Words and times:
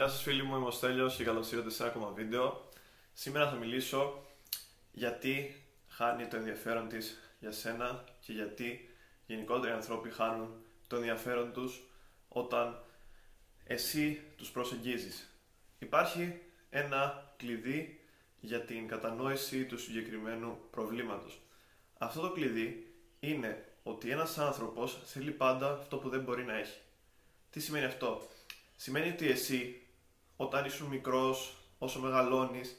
Γεια 0.00 0.08
σας 0.08 0.22
φίλοι 0.22 0.42
μου, 0.42 0.56
είμαι 0.56 0.66
ο 0.66 0.70
Στέλιος 0.70 1.16
και 1.16 1.24
καλώς 1.24 1.52
ήρθατε 1.52 1.70
σε 1.70 1.82
ένα 1.82 1.92
ακόμα 1.92 2.10
βίντεο. 2.10 2.68
Σήμερα 3.12 3.50
θα 3.50 3.56
μιλήσω 3.56 4.26
γιατί 4.92 5.64
χάνει 5.88 6.26
το 6.26 6.36
ενδιαφέρον 6.36 6.88
της 6.88 7.18
για 7.40 7.52
σένα 7.52 8.04
και 8.20 8.32
γιατί 8.32 8.88
γενικότερα 9.26 9.72
οι 9.72 9.76
άνθρωποι 9.76 10.10
χάνουν 10.10 10.64
το 10.86 10.96
ενδιαφέρον 10.96 11.52
τους 11.52 11.82
όταν 12.28 12.84
εσύ 13.64 14.22
τους 14.36 14.50
προσεγγίζεις. 14.50 15.34
Υπάρχει 15.78 16.40
ένα 16.70 17.32
κλειδί 17.36 18.00
για 18.40 18.60
την 18.60 18.88
κατανόηση 18.88 19.64
του 19.64 19.78
συγκεκριμένου 19.78 20.58
προβλήματος. 20.70 21.40
Αυτό 21.98 22.20
το 22.20 22.32
κλειδί 22.32 22.94
είναι 23.20 23.68
ότι 23.82 24.10
ένας 24.10 24.38
άνθρωπος 24.38 25.00
θέλει 25.04 25.30
πάντα 25.30 25.72
αυτό 25.72 25.96
που 25.96 26.08
δεν 26.08 26.20
μπορεί 26.20 26.44
να 26.44 26.58
έχει. 26.58 26.78
Τι 27.50 27.60
σημαίνει 27.60 27.84
αυτό; 27.84 28.28
Σημαίνει 28.76 29.08
ότι 29.08 29.28
εσύ 29.28 29.82
όταν 30.40 30.64
ήσουν 30.64 30.86
μικρός, 30.86 31.56
όσο 31.78 32.00
μεγαλώνεις, 32.00 32.76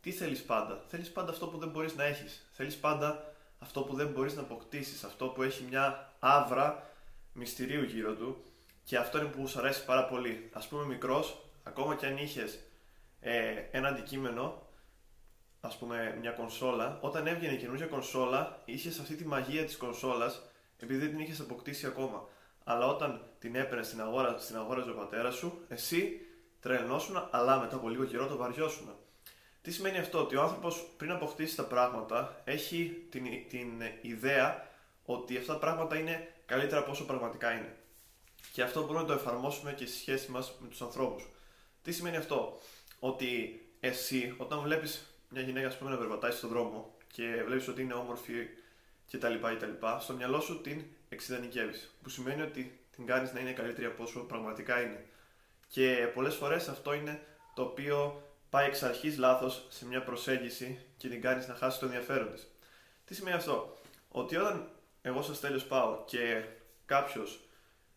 τι 0.00 0.10
θέλεις 0.10 0.42
πάντα; 0.42 0.84
Θέλεις 0.88 1.12
πάντα 1.12 1.30
αυτό 1.30 1.46
που 1.46 1.58
δεν 1.58 1.68
μπορείς 1.68 1.94
να 1.94 2.04
έχεις. 2.04 2.46
Θέλεις 2.52 2.76
πάντα 2.76 3.34
αυτό 3.58 3.82
που 3.82 3.94
δεν 3.94 4.08
μπορείς 4.08 4.34
να 4.34 4.40
αποκτήσεις, 4.40 5.04
αυτό 5.04 5.26
που 5.26 5.42
έχει 5.42 5.64
μια 5.68 6.12
άβρα 6.18 6.90
μυστηρίου 7.32 7.82
γύρω 7.82 8.14
του 8.14 8.44
και 8.84 8.96
αυτό 8.96 9.18
είναι 9.18 9.28
που 9.28 9.46
σου 9.46 9.58
αρέσει 9.58 9.84
πάρα 9.84 10.04
πολύ. 10.04 10.50
Ας 10.52 10.68
πούμε 10.68 10.84
μικρός, 10.84 11.42
ακόμα 11.62 11.94
και 11.94 12.06
αν 12.06 12.16
είχες 12.16 12.58
ε, 13.20 13.54
ένα 13.70 13.88
αντικείμενο, 13.88 14.62
ας 15.60 15.78
πούμε 15.78 16.16
μια 16.20 16.30
κονσόλα, 16.30 16.98
όταν 17.00 17.26
έβγαινε 17.26 17.54
η 17.54 17.58
καινούργια 17.58 17.86
κονσόλα, 17.86 18.62
είχες 18.64 18.98
αυτή 18.98 19.14
τη 19.14 19.26
μαγεία 19.26 19.64
της 19.64 19.76
κονσόλας 19.76 20.42
επειδή 20.78 20.98
δεν 20.98 21.08
την 21.10 21.18
είχες 21.18 21.40
αποκτήσει 21.40 21.86
ακόμα. 21.86 22.28
Αλλά 22.64 22.86
όταν 22.86 23.20
την 23.38 23.54
έπαιρνες 23.54 23.86
στην 23.86 24.00
αγορά, 24.00 24.38
στην 24.38 24.56
αγορά 24.56 24.84
ο 24.84 24.94
πατέρας 24.94 25.34
σου, 25.34 25.64
εσύ 25.68 26.20
τρελνώσουν, 26.66 27.28
αλλά 27.30 27.60
μετά 27.60 27.76
από 27.76 27.88
λίγο 27.88 28.04
καιρό 28.04 28.26
το 28.26 28.36
βαριώσουν. 28.36 28.94
Τι 29.62 29.72
σημαίνει 29.72 29.98
αυτό, 29.98 30.20
ότι 30.20 30.36
ο 30.36 30.42
άνθρωπος 30.42 30.86
πριν 30.96 31.10
αποκτήσει 31.10 31.56
τα 31.56 31.64
πράγματα 31.64 32.42
έχει 32.44 33.06
την, 33.10 33.24
την 33.48 33.82
ιδέα 34.00 34.68
ότι 35.04 35.36
αυτά 35.36 35.52
τα 35.52 35.58
πράγματα 35.58 35.98
είναι 35.98 36.32
καλύτερα 36.46 36.80
από 36.80 36.90
όσο 36.90 37.04
πραγματικά 37.04 37.52
είναι. 37.52 37.76
Και 38.52 38.62
αυτό 38.62 38.80
μπορούμε 38.80 39.00
να 39.00 39.06
το 39.06 39.12
εφαρμόσουμε 39.12 39.72
και 39.72 39.86
στη 39.86 39.96
σχέση 39.96 40.30
μας 40.30 40.56
με 40.60 40.68
τους 40.68 40.82
ανθρώπους. 40.82 41.28
Τι 41.82 41.92
σημαίνει 41.92 42.16
αυτό, 42.16 42.58
ότι 42.98 43.60
εσύ 43.80 44.34
όταν 44.36 44.60
βλέπεις 44.60 45.20
μια 45.28 45.42
γυναίκα 45.42 45.76
πούμε, 45.78 45.90
να 45.90 45.96
περπατάει 45.96 46.30
στον 46.30 46.50
δρόμο 46.50 46.96
και 47.12 47.42
βλέπεις 47.46 47.68
ότι 47.68 47.82
είναι 47.82 47.94
όμορφη 47.94 48.48
κτλ. 49.10 49.34
Στο 50.00 50.12
μυαλό 50.12 50.40
σου 50.40 50.60
την 50.60 50.84
εξειδανικεύει. 51.08 51.78
Που 52.02 52.08
σημαίνει 52.08 52.42
ότι 52.42 52.80
την 52.96 53.06
κάνεις 53.06 53.32
να 53.32 53.40
είναι 53.40 53.52
καλύτερη 53.52 53.86
από 53.86 54.02
όσο 54.02 54.20
πραγματικά 54.20 54.80
είναι. 54.80 55.04
Και 55.68 56.10
πολλές 56.14 56.34
φορές 56.34 56.68
αυτό 56.68 56.92
είναι 56.94 57.26
το 57.54 57.62
οποίο 57.62 58.22
πάει 58.50 58.66
εξ 58.66 58.82
αρχής 58.82 59.18
λάθος 59.18 59.66
σε 59.68 59.86
μια 59.86 60.02
προσέγγιση 60.02 60.86
και 60.96 61.08
την 61.08 61.20
κάνεις 61.20 61.48
να 61.48 61.54
χάσεις 61.54 61.78
το 61.78 61.86
ενδιαφέρον 61.86 62.32
της. 62.32 62.50
Τι 63.04 63.14
σημαίνει 63.14 63.36
αυτό, 63.36 63.76
Ότι 64.08 64.36
όταν 64.36 64.68
εγώ 65.02 65.22
σας 65.22 65.40
τέλειος 65.40 65.64
πάω 65.64 66.04
και 66.06 66.44
κάποιος, 66.86 67.40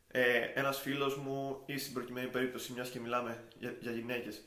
ε, 0.07 0.39
ένας 0.39 0.79
φίλος 0.79 1.17
μου 1.17 1.63
ή 1.65 1.77
στην 1.77 1.93
προκειμένη 1.93 2.27
περίπτωση, 2.27 2.73
μιας 2.73 2.89
και 2.89 2.99
μιλάμε 2.99 3.43
για, 3.59 3.75
για 3.79 3.91
γυναίκες, 3.91 4.43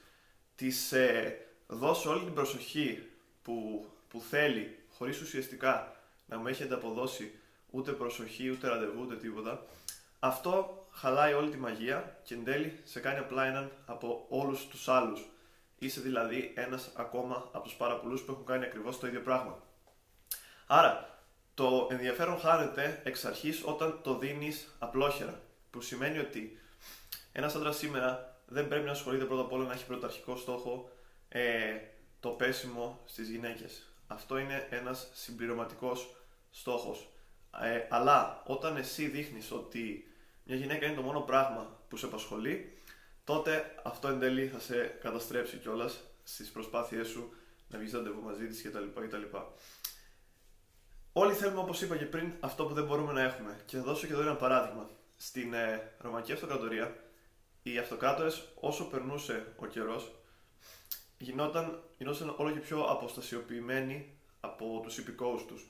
της 0.56 0.92
ε, 0.92 1.38
δώσω 1.66 2.10
όλη 2.10 2.24
την 2.24 2.34
προσοχή 2.34 3.08
που, 3.42 3.86
που 4.08 4.20
θέλει, 4.20 4.78
χωρίς 4.88 5.20
ουσιαστικά 5.20 5.96
να 6.26 6.38
μου 6.38 6.46
έχει 6.46 6.62
ανταποδώσει 6.62 7.38
ούτε 7.70 7.92
προσοχή, 7.92 8.50
ούτε 8.50 8.68
ραντεβού, 8.68 9.02
ούτε 9.02 9.16
τίποτα, 9.16 9.66
αυτό 10.18 10.81
χαλάει 10.92 11.32
όλη 11.32 11.50
τη 11.50 11.56
μαγεία 11.56 12.20
και 12.22 12.34
εν 12.34 12.44
τέλει 12.44 12.80
σε 12.84 13.00
κάνει 13.00 13.18
απλά 13.18 13.44
έναν 13.44 13.70
από 13.86 14.26
όλους 14.28 14.66
τους 14.66 14.88
άλλους. 14.88 15.26
Είσαι 15.78 16.00
δηλαδή 16.00 16.52
ένας 16.56 16.90
ακόμα 16.94 17.48
από 17.52 17.64
τους 17.64 17.74
πάρα 17.74 17.96
πολλούς 17.96 18.22
που 18.22 18.32
έχουν 18.32 18.44
κάνει 18.44 18.64
ακριβώς 18.64 18.98
το 18.98 19.06
ίδιο 19.06 19.20
πράγμα. 19.20 19.62
Άρα, 20.66 21.18
το 21.54 21.88
ενδιαφέρον 21.90 22.38
χάνεται 22.38 23.00
εξ 23.04 23.24
αρχής 23.24 23.62
όταν 23.64 24.00
το 24.02 24.18
δίνεις 24.18 24.76
απλόχερα. 24.78 25.40
Που 25.70 25.80
σημαίνει 25.80 26.18
ότι 26.18 26.60
ένας 27.32 27.54
άντρας 27.54 27.76
σήμερα 27.76 28.40
δεν 28.46 28.68
πρέπει 28.68 28.84
να 28.84 28.90
ασχολείται 28.90 29.24
πρώτα 29.24 29.42
απ' 29.42 29.52
όλα 29.52 29.64
να 29.64 29.72
έχει 29.72 29.86
πρωταρχικό 29.86 30.36
στόχο 30.36 30.90
ε, 31.28 31.74
το 32.20 32.28
πέσιμο 32.28 33.00
στις 33.04 33.28
γυναίκες. 33.28 33.86
Αυτό 34.06 34.38
είναι 34.38 34.66
ένας 34.70 35.08
συμπληρωματικός 35.12 36.16
στόχος. 36.50 37.08
Ε, 37.62 37.86
αλλά 37.88 38.42
όταν 38.46 38.76
εσύ 38.76 39.06
δείχνεις 39.06 39.52
ότι 39.52 40.11
μια 40.44 40.56
γυναίκα 40.56 40.86
είναι 40.86 40.94
το 40.94 41.02
μόνο 41.02 41.20
πράγμα 41.20 41.80
που 41.88 41.96
σε 41.96 42.06
απασχολεί, 42.06 42.78
τότε 43.24 43.74
αυτό 43.84 44.08
εν 44.08 44.18
τέλει 44.18 44.46
θα 44.46 44.58
σε 44.58 44.86
καταστρέψει 44.86 45.56
κιόλας 45.56 46.00
στις 46.22 46.50
προσπάθειές 46.50 47.08
σου 47.08 47.32
να 47.68 47.78
βγεις 47.78 47.92
ραντεβού 47.92 48.22
μαζί 48.22 48.46
της 48.46 48.62
κτλ. 48.62 49.36
Όλοι 51.12 51.34
θέλουμε, 51.34 51.60
όπως 51.60 51.82
είπα 51.82 51.96
και 51.96 52.04
πριν, 52.04 52.32
αυτό 52.40 52.64
που 52.64 52.74
δεν 52.74 52.84
μπορούμε 52.84 53.12
να 53.12 53.22
έχουμε. 53.22 53.60
Και 53.66 53.76
θα 53.76 53.82
δώσω 53.82 54.06
και 54.06 54.12
εδώ 54.12 54.22
ένα 54.22 54.36
παράδειγμα. 54.36 54.90
Στην 55.16 55.54
ε, 55.54 55.92
Ρωμαϊκή 55.98 56.32
Αυτοκρατορία, 56.32 56.96
οι 57.62 57.78
αυτοκράτορες, 57.78 58.48
όσο 58.60 58.84
περνούσε 58.84 59.52
ο 59.56 59.66
καιρός, 59.66 60.12
γινόταν, 61.18 61.82
γινόταν 61.98 62.34
όλο 62.36 62.50
και 62.50 62.58
πιο 62.58 62.82
αποστασιοποιημένοι 62.82 64.18
από 64.40 64.80
τους 64.82 64.98
υπηκόους 64.98 65.44
τους. 65.44 65.66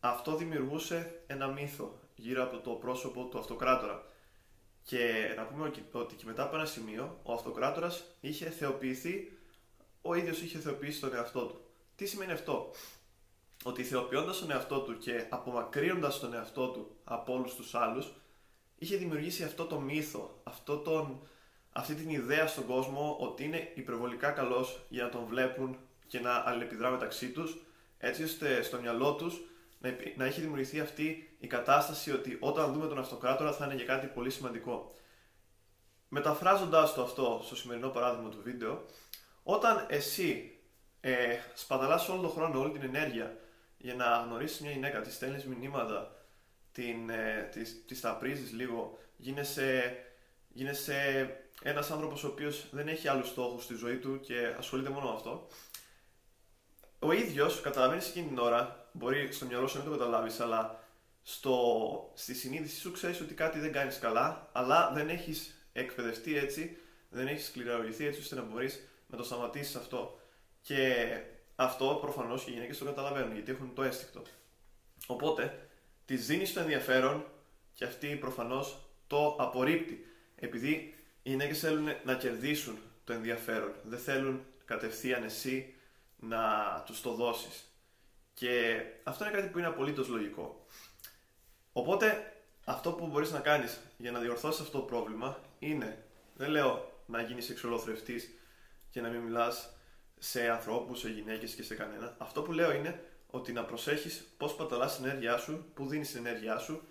Αυτό 0.00 0.36
δημιουργούσε 0.36 1.22
ένα 1.26 1.46
μύθο 1.46 1.98
γύρω 2.22 2.42
από 2.42 2.58
το 2.58 2.70
πρόσωπο 2.70 3.24
του 3.24 3.38
αυτοκράτορα. 3.38 4.04
Και 4.82 5.32
να 5.36 5.44
πούμε 5.44 5.72
ότι 5.92 6.14
και 6.14 6.24
μετά 6.26 6.42
από 6.42 6.56
ένα 6.56 6.64
σημείο 6.64 7.20
ο 7.22 7.32
αυτοκράτορας 7.32 8.04
είχε 8.20 8.50
θεοποιηθεί, 8.50 9.38
ο 10.02 10.14
ίδιος 10.14 10.40
είχε 10.40 10.58
θεοποιήσει 10.58 11.00
τον 11.00 11.14
εαυτό 11.14 11.46
του. 11.46 11.60
Τι 11.96 12.06
σημαίνει 12.06 12.32
αυτό, 12.32 12.70
Ότι 13.64 13.82
θεοποιώντας 13.82 14.38
τον 14.38 14.50
εαυτό 14.50 14.80
του 14.80 14.98
και 14.98 15.26
απομακρύνοντας 15.28 16.20
τον 16.20 16.34
εαυτό 16.34 16.68
του 16.68 16.96
από 17.04 17.32
όλους 17.32 17.54
τους 17.54 17.74
άλλους, 17.74 18.12
είχε 18.78 18.96
δημιουργήσει 18.96 19.44
αυτό 19.44 19.64
το 19.64 19.80
μύθο, 19.80 20.40
αυτό 20.42 20.76
τον, 20.76 21.20
αυτή 21.72 21.94
την 21.94 22.10
ιδέα 22.10 22.46
στον 22.46 22.66
κόσμο 22.66 23.16
ότι 23.20 23.44
είναι 23.44 23.72
υπερβολικά 23.74 24.30
καλός 24.30 24.80
για 24.88 25.02
να 25.02 25.08
τον 25.08 25.24
βλέπουν 25.24 25.76
και 26.06 26.20
να 26.20 26.42
αλληλεπιδρά 26.46 26.90
μεταξύ 26.90 27.30
τους, 27.30 27.56
έτσι 27.98 28.22
ώστε 28.22 28.62
στο 28.62 28.80
μυαλό 28.80 29.14
τους 29.14 29.40
να, 29.82 29.96
να 30.16 30.24
έχει 30.24 30.40
δημιουργηθεί 30.40 30.80
αυτή 30.80 31.36
η 31.38 31.46
κατάσταση 31.46 32.12
ότι 32.12 32.36
όταν 32.40 32.72
δούμε 32.72 32.86
τον 32.86 32.98
αυτοκράτορα 32.98 33.52
θα 33.52 33.64
είναι 33.64 33.74
για 33.74 33.84
κάτι 33.84 34.06
πολύ 34.06 34.30
σημαντικό. 34.30 34.94
Μεταφράζοντάς 36.08 36.94
το 36.94 37.02
αυτό 37.02 37.40
στο 37.44 37.56
σημερινό 37.56 37.88
παράδειγμα 37.88 38.28
του 38.28 38.40
βίντεο, 38.42 38.86
όταν 39.42 39.86
εσύ 39.88 40.58
ε, 41.00 41.36
σπαταλάς 41.54 42.08
όλο 42.08 42.20
τον 42.20 42.30
χρόνο, 42.30 42.60
όλη 42.60 42.72
την 42.72 42.82
ενέργεια 42.82 43.36
για 43.76 43.94
να 43.94 44.16
γνωρίσεις 44.16 44.60
μια 44.60 44.70
γυναίκα, 44.70 45.00
τη 45.00 45.12
στέλνεις 45.12 45.44
μηνύματα, 45.44 46.16
την, 46.72 47.10
ε, 47.10 47.48
της, 47.52 47.84
της 47.86 48.52
λίγο, 48.52 48.98
γίνεσαι, 49.16 49.96
γίνεσαι 50.48 51.28
ένας 51.62 51.90
άνθρωπος 51.90 52.24
ο 52.24 52.26
οποίος 52.26 52.66
δεν 52.70 52.88
έχει 52.88 53.08
άλλους 53.08 53.28
στόχους 53.28 53.64
στη 53.64 53.74
ζωή 53.74 53.96
του 53.96 54.20
και 54.20 54.54
ασχολείται 54.58 54.90
μόνο 54.90 55.06
με 55.06 55.14
αυτό, 55.14 55.48
ο 56.98 57.12
ίδιος 57.12 57.60
καταλαβαίνεις 57.60 58.08
εκείνη 58.08 58.26
την 58.26 58.38
ώρα, 58.38 58.81
μπορεί 58.92 59.32
στο 59.32 59.46
μυαλό 59.46 59.66
σου 59.66 59.78
να 59.78 59.84
το 59.84 59.90
καταλάβεις, 59.90 60.40
αλλά 60.40 60.84
στο, 61.22 62.10
στη 62.14 62.34
συνείδησή 62.34 62.80
σου 62.80 62.92
ξέρεις 62.92 63.20
ότι 63.20 63.34
κάτι 63.34 63.58
δεν 63.58 63.72
κάνεις 63.72 63.98
καλά, 63.98 64.48
αλλά 64.52 64.90
δεν 64.94 65.08
έχεις 65.08 65.66
εκπαιδευτεί 65.72 66.36
έτσι, 66.36 66.76
δεν 67.08 67.26
έχεις 67.26 67.46
σκληραγωγηθεί 67.46 68.06
έτσι 68.06 68.20
ώστε 68.20 68.34
να 68.34 68.42
μπορείς 68.42 68.88
να 69.06 69.16
το 69.16 69.24
σταματήσεις 69.24 69.74
αυτό. 69.74 70.20
Και 70.60 71.06
αυτό 71.56 71.98
προφανώς 72.00 72.44
και 72.44 72.50
οι 72.50 72.54
γυναίκες 72.54 72.78
το 72.78 72.84
καταλαβαίνουν 72.84 73.32
γιατί 73.34 73.50
έχουν 73.50 73.74
το 73.74 73.82
αίσθηκτο. 73.82 74.22
Οπότε 75.06 75.68
τη 76.04 76.16
δίνεις 76.16 76.52
το 76.52 76.60
ενδιαφέρον 76.60 77.24
και 77.74 77.84
αυτή 77.84 78.16
προφανώς 78.16 78.90
το 79.06 79.36
απορρίπτει. 79.38 80.06
Επειδή 80.36 80.94
οι 81.22 81.30
γυναίκες 81.30 81.58
θέλουν 81.58 81.88
να 82.04 82.14
κερδίσουν 82.14 82.78
το 83.04 83.12
ενδιαφέρον, 83.12 83.72
δεν 83.84 83.98
θέλουν 83.98 84.44
κατευθείαν 84.64 85.24
εσύ 85.24 85.74
να 86.16 86.42
τους 86.86 87.00
το 87.00 87.14
δώσεις. 87.14 87.71
Και 88.34 88.82
αυτό 89.02 89.24
είναι 89.24 89.34
κάτι 89.34 89.48
που 89.48 89.58
είναι 89.58 89.66
απολύτως 89.66 90.08
λογικό. 90.08 90.66
Οπότε 91.72 92.36
αυτό 92.64 92.92
που 92.92 93.06
μπορείς 93.06 93.30
να 93.30 93.40
κάνεις 93.40 93.80
για 93.96 94.10
να 94.10 94.18
διορθώσεις 94.18 94.60
αυτό 94.60 94.78
το 94.78 94.84
πρόβλημα 94.84 95.40
είναι, 95.58 96.04
δεν 96.34 96.50
λέω 96.50 97.02
να 97.06 97.22
γίνεις 97.22 97.50
εξολοθρευτής 97.50 98.30
και 98.90 99.00
να 99.00 99.08
μην 99.08 99.20
μιλάς 99.20 99.70
σε 100.18 100.50
ανθρώπους, 100.50 100.98
σε 100.98 101.08
γυναίκες 101.08 101.54
και 101.54 101.62
σε 101.62 101.74
κανένα. 101.74 102.16
Αυτό 102.18 102.42
που 102.42 102.52
λέω 102.52 102.72
είναι 102.72 103.04
ότι 103.30 103.52
να 103.52 103.64
προσέχεις 103.64 104.34
πώς 104.36 104.54
παταλάς 104.54 104.96
την 104.96 105.04
ενέργειά 105.04 105.36
σου, 105.36 105.70
που 105.74 105.86
δίνεις 105.86 106.10
την 106.10 106.26
ενέργειά 106.26 106.58
σου 106.58 106.82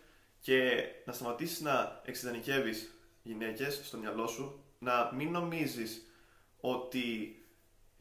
και 0.41 0.85
να 1.05 1.13
σταματήσεις 1.13 1.61
να 1.61 2.01
εξειδανικεύεις 2.05 2.91
γυναίκες 3.23 3.81
στο 3.83 3.97
μυαλό 3.97 4.27
σου, 4.27 4.63
να 4.79 5.11
μην 5.13 5.31
νομίζεις 5.31 6.05
ότι 6.59 7.35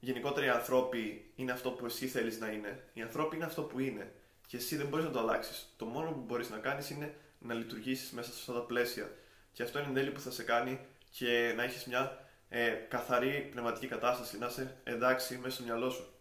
γενικότερα 0.01 0.47
οι 0.47 0.49
ανθρώποι 0.49 1.33
είναι 1.35 1.53
αυτό 1.53 1.71
που 1.71 1.87
εσύ 1.87 2.07
θέλεις 2.07 2.39
να 2.39 2.49
είναι. 2.49 2.85
Οι 2.93 3.03
ανθρώποι 3.03 3.37
είναι 3.37 3.45
αυτό 3.45 3.63
που 3.63 3.79
είναι. 3.79 4.13
Και 4.47 4.57
εσύ 4.57 4.77
δεν 4.77 4.87
μπορείς 4.87 5.05
να 5.05 5.11
το 5.11 5.19
αλλάξεις. 5.19 5.75
Το 5.77 5.85
μόνο 5.85 6.11
που 6.11 6.21
μπορείς 6.21 6.51
να 6.51 6.59
κάνεις 6.59 6.91
είναι 6.91 7.15
να 7.39 7.55
λειτουργήσεις 7.55 8.11
μέσα 8.11 8.31
σε 8.31 8.37
αυτά 8.39 8.53
τα 8.53 8.61
πλαίσια. 8.61 9.13
Και 9.53 9.63
αυτό 9.63 9.79
είναι 9.79 9.89
εν 9.89 9.95
τέλει 9.95 10.11
που 10.11 10.21
θα 10.21 10.31
σε 10.31 10.43
κάνει 10.43 10.87
και 11.11 11.53
να 11.57 11.63
έχεις 11.63 11.85
μια 11.85 12.29
ε, 12.49 12.71
καθαρή 12.71 13.49
πνευματική 13.51 13.87
κατάσταση, 13.87 14.39
να 14.39 14.47
είσαι 14.47 14.81
εντάξει 14.85 15.37
μέσα 15.37 15.55
στο 15.55 15.65
μυαλό 15.65 15.91
σου. 15.91 16.15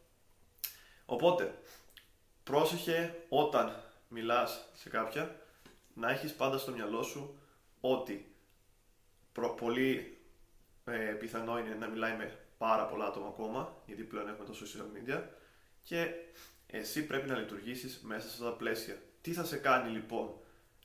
Οπότε, 1.06 1.54
πρόσεχε 2.44 3.16
όταν 3.30 3.84
μιλάς 4.08 4.70
σε 4.74 4.90
κάποια, 4.90 5.36
να 5.94 6.10
έχεις 6.10 6.34
πάντα 6.34 6.58
στο 6.58 6.72
μυαλό 6.72 7.04
σου 7.04 7.40
ότι 7.80 8.36
πολύ 9.58 10.18
ε, 10.86 10.98
πιθανό 10.98 11.60
είναι 11.60 11.76
να 11.80 11.88
μιλάει 11.88 12.16
με 12.16 12.40
πάρα 12.60 12.86
πολλά 12.86 13.06
άτομα 13.06 13.28
ακόμα, 13.28 13.82
γιατί 13.86 14.04
πλέον 14.04 14.28
έχουμε 14.28 14.46
το 14.46 14.54
social 14.62 14.98
media, 14.98 15.22
και 15.84 16.12
εσύ 16.68 17.06
πρέπει 17.06 17.30
να 17.30 17.38
λειτουργήσεις 17.38 18.00
μέσα 18.04 18.28
σε 18.28 18.34
αυτά 18.34 18.46
τα 18.46 18.52
πλαίσια. 18.52 18.98
Τι 19.22 19.32
θα 19.34 19.44
σε 19.44 19.58
κάνει 19.58 19.90
λοιπόν 19.90 20.34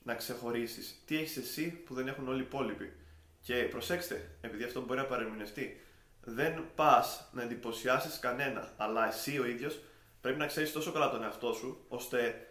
να 0.03 0.15
ξεχωρίσεις, 0.15 1.03
τι 1.06 1.17
έχεις 1.19 1.37
εσύ 1.37 1.71
που 1.71 1.94
δεν 1.94 2.09
έχουν 2.09 2.29
όλοι 2.29 2.41
οι 2.41 2.44
υπόλοιποι; 2.44 2.93
Και 3.41 3.55
προσέξτε, 3.55 4.31
επειδή 4.41 4.65
αυτό 4.65 4.81
μπορεί 4.81 4.99
να 4.99 5.06
παρεμεινευτεί, 5.06 5.81
δεν 6.25 6.65
πας 6.75 7.29
να 7.32 7.43
εντυπωσιάσεις 7.43 8.19
κανένα, 8.19 8.73
αλλά 8.77 9.09
εσύ 9.09 9.38
ο 9.38 9.47
ίδιος 9.47 9.81
πρέπει 10.20 10.38
να 10.38 10.47
ξέρεις 10.47 10.73
τόσο 10.73 10.93
καλά 10.93 11.11
τον 11.11 11.23
εαυτό 11.23 11.53
σου, 11.53 11.85
ώστε 11.88 12.47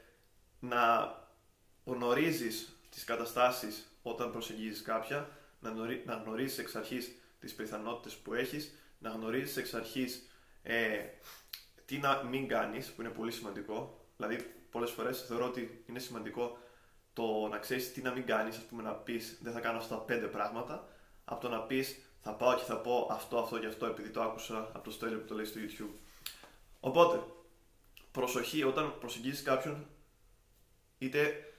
να 0.59 1.13
γνωρίζεις 1.85 2.77
τις 2.89 3.03
καταστάσεις 3.03 3.87
όταν 4.01 4.31
προσεγγίζεις 4.31 4.81
κάποια, 4.81 5.29
να 6.05 6.13
γνωρίζεις 6.25 6.57
εξ 6.57 6.75
αρχής 6.75 7.11
τις 7.39 7.53
πιθανότητες 7.53 8.15
που 8.15 8.33
έχεις, 8.33 8.73
να 9.03 9.09
γνωρίζεις 9.09 9.57
εξ 9.57 9.73
αρχής 9.73 10.29
ε, 10.63 10.99
τι 11.85 11.97
να 11.97 12.23
μην 12.23 12.47
κάνεις, 12.47 12.91
που 12.91 13.01
είναι 13.01 13.09
πολύ 13.09 13.31
σημαντικό. 13.31 14.05
Δηλαδή, 14.17 14.53
πολλές 14.71 14.91
φορές 14.91 15.25
θεωρώ 15.25 15.45
ότι 15.45 15.83
είναι 15.89 15.99
σημαντικό 15.99 16.57
το 17.13 17.47
να 17.47 17.57
ξέρεις 17.57 17.93
τι 17.93 18.01
να 18.01 18.11
μην 18.11 18.25
κάνεις, 18.25 18.57
ας 18.57 18.63
πούμε 18.63 18.83
να 18.83 18.93
πεις 18.93 19.37
δεν 19.41 19.53
θα 19.53 19.59
κάνω 19.59 19.77
αυτά 19.77 19.95
τα 19.95 20.01
πέντε 20.01 20.25
πράγματα, 20.25 20.87
από 21.25 21.41
το 21.41 21.49
να 21.49 21.61
πεις 21.61 22.01
θα 22.21 22.33
πάω 22.33 22.55
και 22.55 22.63
θα 22.63 22.77
πω 22.77 23.07
αυτό, 23.11 23.37
αυτό 23.37 23.59
και 23.59 23.67
αυτό 23.67 23.85
επειδή 23.85 24.09
το 24.09 24.21
άκουσα 24.21 24.57
από 24.57 24.83
το 24.83 24.91
στέλιο 24.91 25.19
που 25.19 25.25
το 25.25 25.35
λέει 25.35 25.45
στο 25.45 25.59
YouTube. 25.59 25.93
Οπότε, 26.79 27.23
προσοχή 28.11 28.63
όταν 28.63 28.97
προσεγγίζεις 28.99 29.43
κάποιον, 29.43 29.87
είτε 30.97 31.53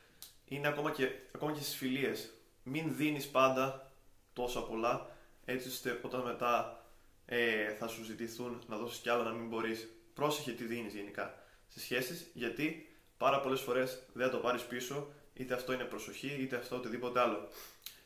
είναι 0.44 0.69
ακόμα 0.69 0.91
και, 0.91 1.11
ακόμα 1.35 1.52
και 1.52 1.61
στις 1.61 1.76
φιλίες, 1.76 2.31
μην 2.62 2.96
δίνεις 2.96 3.29
πάντα 3.29 3.93
τόσα 4.32 4.62
πολλά, 4.62 5.17
έτσι 5.44 5.69
ώστε 5.69 6.00
όταν 6.02 6.20
μετά 6.20 6.83
ε, 7.26 7.75
θα 7.75 7.87
σου 7.88 8.05
ζητηθούν 8.05 8.62
να 8.67 8.76
δώσεις 8.76 8.99
κι 8.99 9.09
άλλα 9.09 9.23
να 9.23 9.32
μην 9.32 9.49
μπορείς. 9.49 9.88
Πρόσεχε 10.15 10.53
τι 10.53 10.65
δίνεις 10.65 10.94
γενικά 10.94 11.35
σε 11.69 11.81
σχέσεις, 11.81 12.31
γιατί 12.35 12.97
πάρα 13.17 13.41
πολλές 13.41 13.61
φορές 13.61 14.03
δεν 14.12 14.26
θα 14.26 14.32
το 14.32 14.38
πάρεις 14.38 14.62
πίσω, 14.62 15.12
είτε 15.35 15.55
αυτό 15.55 15.73
είναι 15.73 15.85
προσοχή, 15.85 16.37
είτε 16.41 16.56
αυτό 16.56 16.76
οτιδήποτε 16.76 17.21
άλλο. 17.21 17.49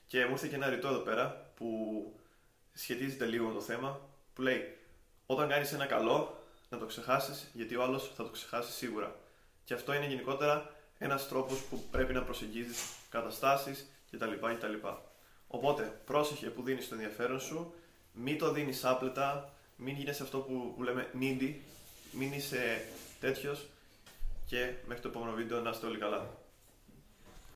Και 0.06 0.24
μου 0.24 0.30
ήρθε 0.30 0.48
και 0.48 0.54
ένα 0.54 0.68
ρητό 0.68 0.88
εδώ 0.88 0.98
πέρα 0.98 1.52
που 1.56 1.68
σχετίζεται 2.72 3.24
λίγο 3.24 3.46
με 3.46 3.54
το 3.54 3.60
θέμα, 3.60 4.00
που 4.34 4.42
λέει 4.42 4.76
όταν 5.26 5.48
κάνεις 5.48 5.72
ένα 5.72 5.86
καλό 5.86 6.44
να 6.68 6.78
το 6.78 6.86
ξεχάσεις 6.86 7.50
γιατί 7.52 7.76
ο 7.76 7.82
άλλος 7.82 8.12
θα 8.16 8.22
το 8.22 8.30
ξεχάσει 8.30 8.72
σίγουρα. 8.72 9.16
Και 9.64 9.74
αυτό 9.74 9.92
είναι 9.92 10.06
γενικότερα 10.06 10.74
ένας 10.98 11.28
τρόπος 11.28 11.60
που 11.60 11.84
πρέπει 11.90 12.12
να 12.12 12.22
προσεγγίζεις 12.22 12.82
καταστάσεις 13.10 13.90
κτλ. 14.10 14.32
κτλ. 14.32 14.86
Οπότε 15.46 16.00
πρόσεχε 16.04 16.50
που 16.50 16.62
δίνεις 16.62 16.88
το 16.88 16.94
ενδιαφέρον 16.94 17.40
σου, 17.40 17.74
μην 18.22 18.38
το 18.38 18.52
δίνεις 18.52 18.84
άπλετα, 18.84 19.52
μην 19.76 19.94
γίνεσαι 19.94 20.22
αυτό 20.22 20.38
που, 20.38 20.74
που 20.76 20.82
λέμε 20.82 21.10
needy, 21.20 21.54
μην 22.12 22.32
είσαι 22.32 22.84
τέτοιος 23.20 23.66
και 24.46 24.72
μέχρι 24.86 25.02
το 25.02 25.08
επόμενο 25.08 25.32
βίντεο 25.32 25.60
να 25.60 25.70
είστε 25.70 25.86
όλοι 25.86 25.98
καλά. 25.98 26.30